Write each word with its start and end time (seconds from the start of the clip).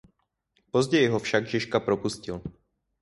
Později 0.71 1.07
ho 1.07 1.19
však 1.19 1.47
Žižka 1.47 1.79
propustil. 1.79 2.41